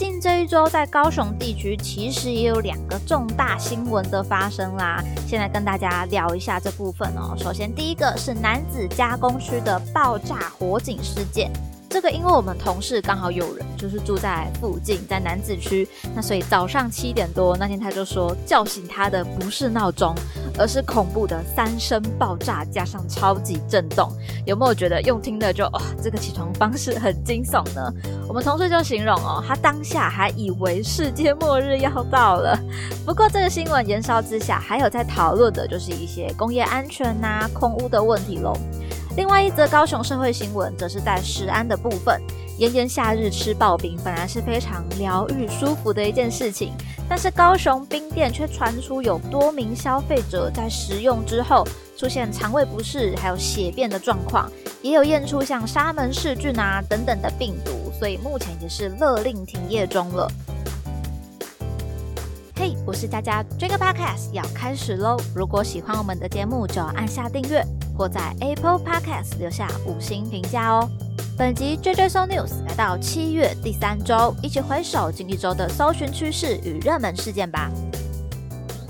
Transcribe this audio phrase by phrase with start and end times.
[0.00, 7.36] 近这一周在高雄地区其实也有两个重大新闻的发生啦，现在跟大家聊一下这部分哦。
[7.36, 11.52] 首先第一个是男子加工区的爆炸火警事件。
[12.00, 20.14] 这个因为我们同事刚好有人就是住在附近，在南子区，那所以早上七点多那天他就说叫醒他的不是闹钟，
[20.58, 24.10] 而是恐怖的三声爆炸加上超级震动。
[24.46, 27.92] 有没有觉得用听的就哇这个起床方式很惊悚呢？
[28.26, 32.58] 我们同事就形容哦，他当下还以为世界末日要到了。
[33.04, 38.56] 不过这个新闻延烧之下，还有在讨论的就是一些工业安全呐、空污的问题喽。
[39.20, 42.18] 另外一则高雄社会新闻，则是在食安的部分。
[42.56, 46.72] 炎炎夏日吃刨冰，本来是非常疗愈舒服的一件事情，
[47.06, 60.26] 但是高雄冰店却传出有多名消费者在食用之后出现肠胃不适，还有血便的状况，也有验出像沙门氏菌啊等等的病毒，所以目前也是勒令停业中了。
[62.56, 65.18] 嘿，我是佳佳，这个 podcast 要开始喽！
[65.34, 67.62] 如果喜欢我们的节目，就要按下订阅。
[68.00, 70.88] 或在 Apple Podcast 留下五星评价哦。
[71.36, 77.70] 本集 JJ So News 来到七月第三周，一起回首近一周的搜寻趋势与热门事件吧。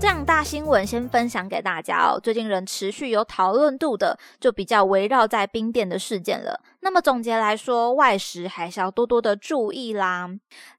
[0.00, 2.20] 这样大新闻先分享给大家哦。
[2.22, 6.60] 最近仍持续有讨论度的，就比较围绕在冰店的事件了。
[6.84, 10.28] 那么总结来说，外食还是要多多的注意啦。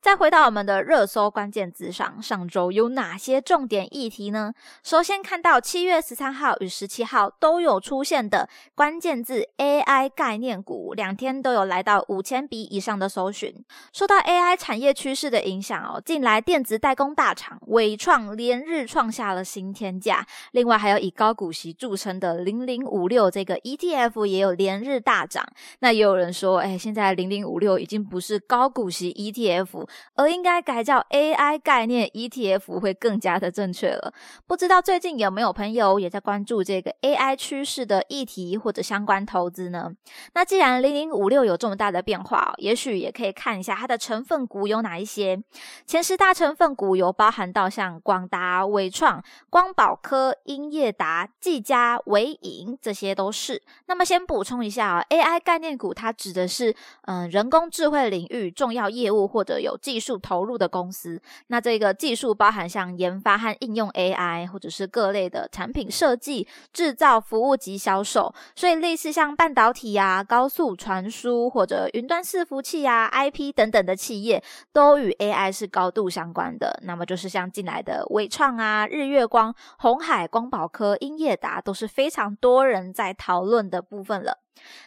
[0.01, 4.53] 再回到我们的热搜关键字上，上周有哪些重点议题呢？
[4.83, 13.55] 首先看到七月十三号与十七号都有出现的关键字 AI 概念股，两天都有来到五千笔以上的搜寻。
[13.93, 20.27] 受到 AI 产业趋势的影响哦，近来电子代工大厂伟创连日创下了新天价。
[20.51, 25.47] 另外还有以高股息著称的零零五六这个 ETF 也有连日大涨。
[25.79, 34.13] 那也有人说，哎，现在零零五六已经不是高股息 ETF，而应该改叫 AI 概念 ETF 会更加的正确了。
[34.47, 39.91] 不知道最近有没有朋友也在关注这个 AI 趋势的议题或者相关投资呢？
[40.33, 45.43] 那既然零零五六有这么大的变化，也许也可以看一下它的成分股有哪一些。
[45.85, 53.61] 前十大成分股有包含到像广达、伟创、光宝科、英业达、技嘉、伟影，这些都是。
[53.87, 55.73] 那么先补充一下啊，AI 概念。
[55.83, 61.21] 股它指的是嗯人工智慧领域重要业务或者有技术投入的公司。
[61.47, 68.33] 那这个技术包含像研发和应用 AI，或者是各类的产品设计、制造、服务及销售。
[68.55, 76.79] 所以类似像半导体啊、高速传输或者云端伺服器啊、IP 等等的企业，都与 AI 是高度相关的。
[76.83, 84.42] 那么就是像进来的微创啊、日月光、红海、光宝科、英业达，都是非常多人在讨论的部分了。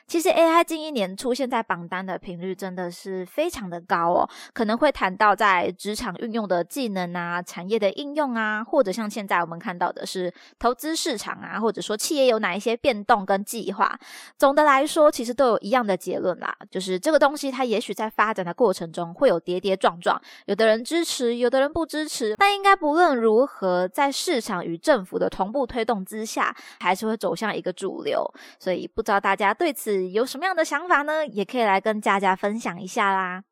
[0.06, 13.98] 其实 AI 近一年出现在榜单的频率真的是非常的高哦，可能会谈到在职场运用的技能啊、产业的应用啊，或者像现在我们看到的是投资市场啊，或者说企业有哪一些变动跟计划。
[14.38, 22.34] 总的来说，其实都有一样的结论啦，就是这个东西它也许在发展的过程中会有跌跌撞撞，有的人支持，有的人不支持。
[22.36, 28.24] 但应该不论如何，在市场与政府的同步推动之下，还是会走向一个主流。
[28.60, 29.72] 所以不知道大家对。
[29.72, 31.26] 此有什么样的想法呢？
[31.26, 33.42] 也可以来跟佳佳分享一下啦。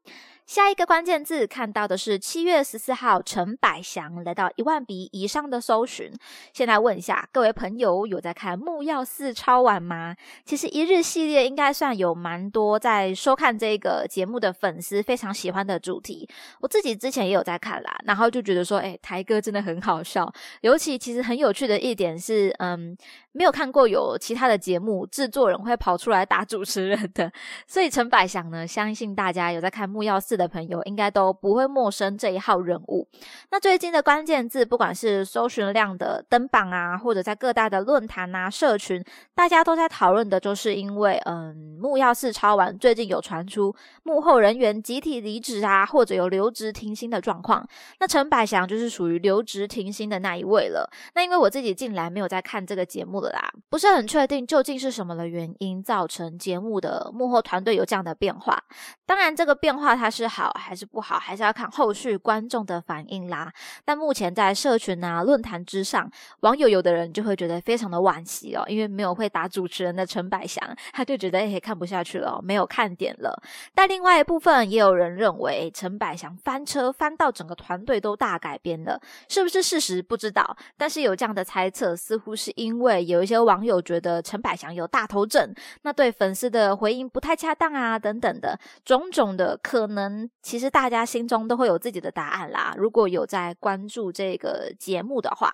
[0.47, 6.13] 下一个关键字看到的是七月十四号陈百祥来到一万笔以上的搜寻。
[6.53, 10.15] 先来问一下各位朋友，有在看木曜四超玩吗？
[10.45, 16.29] 其实一日系列应该算有蛮多在收看这个节目的粉丝非常喜欢的主题。
[16.61, 20.31] 我自己之前也有在看啦，然后就觉得说，哎，台哥真的很好笑。
[20.61, 22.95] 尤其其实很有趣的一点是，嗯，
[23.33, 27.33] 没有看过有其他的节目制作人会跑出来打主持人的。
[27.67, 30.34] 所以陈百祥呢，相信大家有在看木曜四。
[30.37, 33.09] 的朋友应该都不会陌生这一号人物。
[33.51, 39.03] 那最近的关键字，不管是搜寻量的登榜啊，或者在各大的论坛啊、社群，
[39.35, 47.67] 大家都在讨论的，就是因为嗯，木曜四超完最近有传出幕后人员集体离职啊，或者有留职停薪的状况。
[48.01, 50.91] 那陈百祥就是属于留职停薪的那一位了。
[51.15, 58.63] 那因为我自己近来没有在看这个节目了啦，不是很确定究竟是什么的原因造成节目的幕后团队有这样的变化。
[59.07, 60.24] 当然，这个变化它是。
[60.25, 63.53] 是好还是不好，还是要看后续观众的反应啦。
[63.85, 66.11] 但目前在社群啊、论坛之上，
[66.41, 73.39] 网友有的人就会觉得非常的惋惜哦，因为没有会打主持人的陈百祥，他就觉得诶看不下去了，没有看点了。
[73.75, 78.99] 但另外一部分也有人认为陈百祥翻车翻到整个团队都大改编了，
[79.29, 80.57] 是不是事实不知道。
[80.79, 90.14] 但是有这样的猜测，似乎是因为有一些网友觉得陈百祥有大头症，那对粉丝的回应不太恰当啊，等等的种种的可能。
[90.43, 92.75] 其实大家心中都会有自己的答案啦。
[92.77, 95.51] 如果有在关注这个节目的话，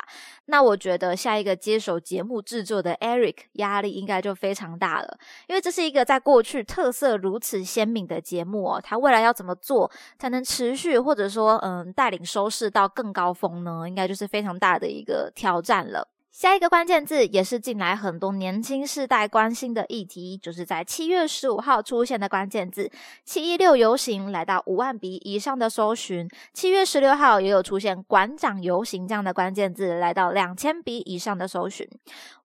[0.46, 8.80] 那我觉得下一个接手节目制作的 Eric 压力应该就非常大了，因为这是一个在过去特色如此鲜明的节目哦。
[8.82, 13.88] 他未来要怎么做才能持续，或者说嗯带领收视到更高峰呢？
[13.88, 16.08] 应该就是非常大的一个挑战了。
[16.30, 22.88] 下一个关键字也是近来很多年轻世代关心的议题，就是在七月十五号出现的关键字
[23.26, 26.28] “七一六游行”来到五万笔以上的搜寻。
[26.52, 31.86] 七月十六号也有出现“馆长游行”这样的关键字，来到两千笔以上的搜寻。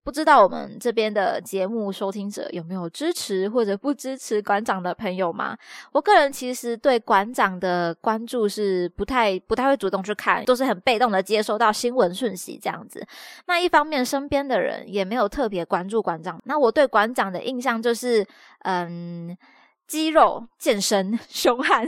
[0.04, 5.58] 不知道我们这边的节目收听者有没有支持或者不支持馆长的朋友吗？
[5.92, 13.04] 我个人其实对馆长的关注是不太不太会主动去看，都是很被动的接收到新闻讯息这样子。
[13.48, 16.40] 那一方面，身边的人也没有特别关注馆长。
[16.46, 18.26] 那我对馆长的印象就是，
[18.60, 19.38] 嗯，
[19.86, 21.86] 肌肉、健身、 凶悍。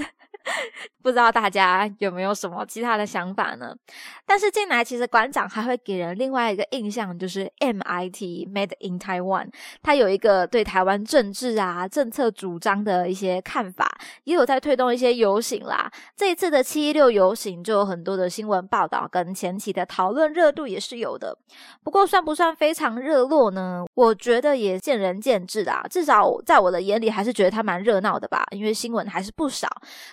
[1.01, 3.75] 不知道大家有没有什么其他的想法呢？
[4.25, 9.49] 但是进来其实馆长还会给人另外一个印象，就是 MIT Made in Taiwan，
[9.81, 15.89] 他有一个对台湾政治啊政策主张的一些看法，也有在推动一些游行啦。
[16.15, 21.37] 这一次的七一六游行就有很多的新闻报道，跟前期的讨论热度也是有的。
[21.83, 23.85] 不过算不算非常热络呢？
[23.93, 25.85] 我觉得也见仁见智啦。
[25.89, 29.67] 至少在我的眼里，还是觉得他蛮热闹的吧，因为新闻还是不少。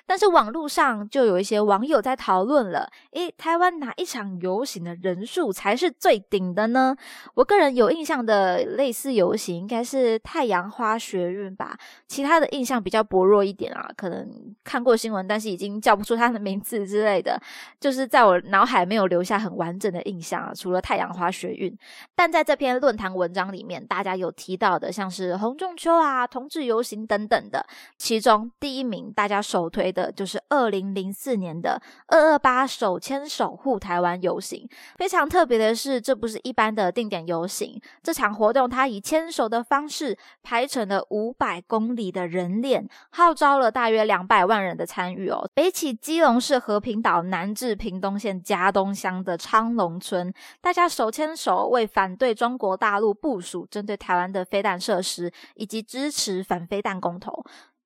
[0.07, 6.97] 但是网络上就有一些网友在讨论了，诶，台湾哪一场游行的人数才是最顶的呢？
[7.35, 11.76] 我个人有印象的类似游行应该是太阳花学运吧，
[12.06, 14.26] 其他的印象比较薄弱一点啊，可能
[14.62, 17.41] 看过新闻，但是已经叫不出他的名字之类的，
[17.81, 20.53] 就是在我脑海没有留下很完整的印象啊。
[20.55, 21.76] 除了太阳花学运，
[22.15, 27.67] 但在这篇论坛文章里面，大家有提到的，像是洪仲秋啊、同志游行等等的，
[27.99, 30.13] 其中第一名大家首推的。
[30.14, 45.49] 就是二零零四年的二二八手牵手护台湾游行，非常特别的是，这不是一般的定点游行，这场活动它以牵手的方式排成了五百公里的人链，号召了大约两百万人的参与哦。
[45.55, 57.44] 北起基隆市和平岛，南至屏东县嘉东乡的昌隆村，大家手牵手为反对中国大陆部署针对台湾的飞弹设施，以及支持反飞弹公投。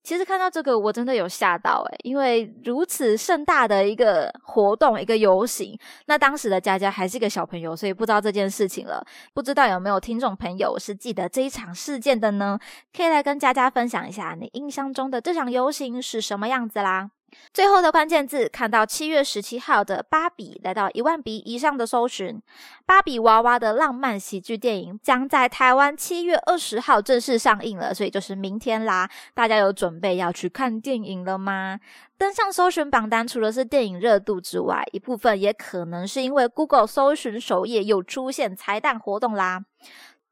[0.08, 9.04] 其实看到这个，我真的有吓到诶，因为如此盛大的一个活动，一个游行，那当时的佳佳还是一个小朋友，所以不知道这件事情了。
[9.34, 12.58] 不知道有没有听众朋友是记得这一场事件的呢？
[12.96, 17.10] 可以来跟佳佳分享一下，你印象中的这场游行是什么样子啦？
[17.52, 22.40] 最后的关键字，看到七月十七号的芭比来到一万笔以上的搜寻，
[22.86, 29.08] 芭比娃娃的浪漫喜剧电影将在台湾七月二十号正式上映了，所以就是明天啦。
[29.34, 31.78] 大家有准备要去看电影了吗？
[32.16, 39.64] 登上搜寻榜单，除了是电影热度之外，一部分也可能是因为 Google 搜寻首页又出现彩蛋活动啦。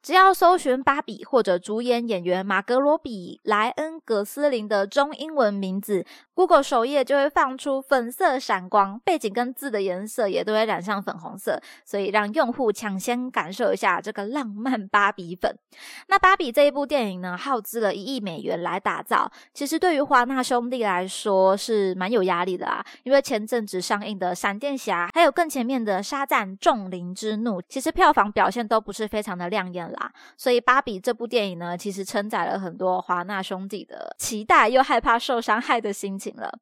[0.07, 15.59] 只要搜寻芭比或者主演演员马格罗比、莱恩·葛斯林的中英文名字，Google 首页就会放出粉色闪光，背景跟字的颜色也都会染上粉红色，所以让用户抢先感受一下这个浪漫芭比粉。
[16.07, 29.96] 那芭比这一部电影呢，耗资了一亿美元来打造，其实对于华纳兄弟来说是蛮有压力的啊，因为前阵子上映的闪电侠，还有更前面的沙赞众灵之怒，其实票房表现都不是非常的亮眼。
[30.37, 36.53] 所以芭比这部电影呢，其实承载了很多华纳兄弟的期待又害怕受伤害的心情了。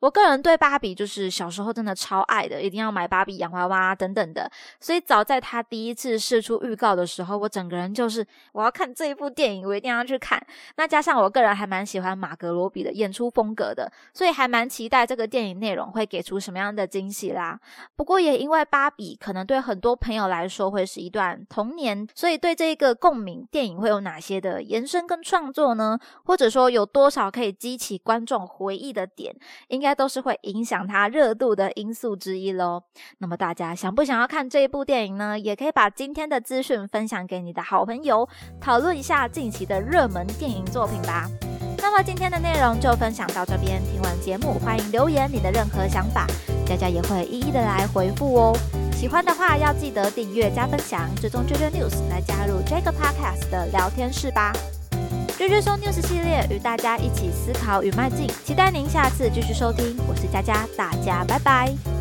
[0.00, 4.50] 我个人对芭比就是小时候真的超爱的，一定要买芭比洋娃娃等等的。
[4.80, 10.44] 所以早在他第一次试出预告的时候，我整个人就是我要看这一部电影，我一定要去看。
[10.76, 17.58] 那加上我个人还蛮喜欢马格罗比的演出风格的，所以还蛮期待这个电影内容会给出什么样的惊喜啦。
[17.96, 22.82] 不过也因为芭比可能对很多朋友来说会是一段童年，所以对这个。
[22.82, 25.96] 个共鸣电影会有哪些的延伸跟创作呢？
[26.24, 29.32] 或者说有多少可以激起观众回忆的点，
[29.68, 32.82] 应该都是会影响它热度的因素之一喽。
[33.18, 35.38] 那么大家想不想要看这一部电影呢？
[35.38, 38.28] 也可以把今天的资讯分享给你的好朋友，
[38.60, 41.30] 讨论一下近期的热门电影作品吧。
[41.78, 46.26] 那么今天的内容就分享到这边，听完节目欢迎留言你的任何想法，
[46.66, 48.81] 佳佳也会一一的来回复哦。
[49.42, 54.52] 话要记得订阅加分享，追踪 JJ News 来加入这个 Podcast 的聊天室吧。
[55.36, 59.96] JJ 说 News 系列与大家一起思考与迈进，期待您下次继续收听。
[60.06, 61.91] 我是佳佳，大家拜拜。